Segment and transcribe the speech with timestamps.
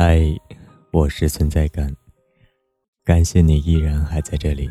[0.00, 0.22] 嗨，
[0.92, 1.92] 我是存在感。
[3.02, 4.70] 感谢你依然还在这里。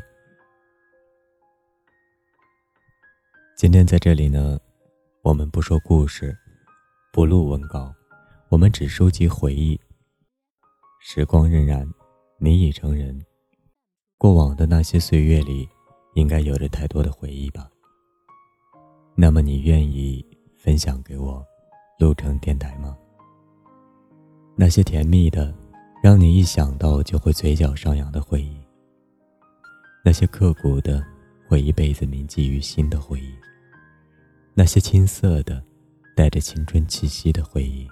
[3.57, 4.57] 今天在这里呢，
[5.23, 6.33] 我们不说故事，
[7.11, 7.93] 不录文稿，
[8.47, 9.77] 我们只收集回忆。
[11.01, 11.85] 时光荏苒，
[12.39, 13.21] 你已成人，
[14.17, 15.67] 过往的那些岁月里，
[16.13, 17.69] 应该有着太多的回忆吧？
[19.13, 20.25] 那么你愿意
[20.57, 21.45] 分享给我，
[21.99, 22.97] 录成电台吗？
[24.59, 25.53] 那些甜蜜的，
[26.01, 28.57] 让你一想到就会嘴角上扬的回忆；
[30.03, 31.05] 那些刻骨的，
[31.47, 33.35] 会一辈子铭记于心的回忆；
[34.55, 35.63] 那些青涩的，
[36.15, 37.87] 带着青春气息的回忆；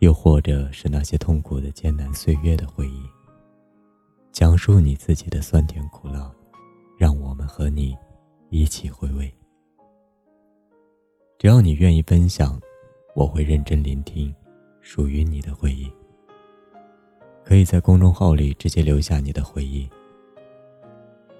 [0.00, 3.00] 又或者是那些痛苦的艰难岁月的回忆。
[4.32, 6.30] 讲述你自己的酸甜苦辣，
[6.98, 7.96] 让我们和你
[8.50, 9.32] 一起回味。
[11.38, 12.60] 只要你愿意分享，
[13.16, 14.32] 我会认真聆听。
[14.92, 15.88] 属于你的回忆，
[17.44, 19.88] 可以在公众号里直接留下你的回忆。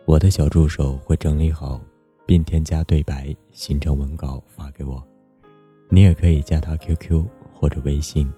[0.04, 1.80] 我的小助手会整理好，
[2.24, 5.04] 并添加对白，形成文稿发给我。
[5.88, 8.32] 你也可以加他 QQ 或者微信，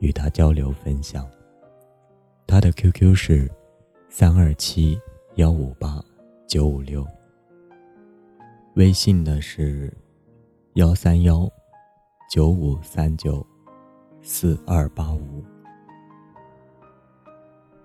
[0.00, 1.24] 与他交流分享。
[2.44, 3.48] 他的 QQ 是
[4.08, 5.00] 三二七
[5.36, 6.04] 幺五八
[6.48, 7.06] 九五六，
[8.74, 9.96] 微信呢是
[10.74, 11.48] 幺三幺
[12.28, 13.46] 九五三九。
[14.28, 15.44] 四二八五，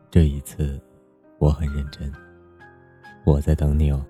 [0.09, 0.81] 这一次
[1.38, 2.11] 我很认真，
[3.23, 4.03] 我在等你哦。